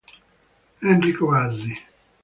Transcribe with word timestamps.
Enrico 0.89 1.27
Bassi 1.29 1.73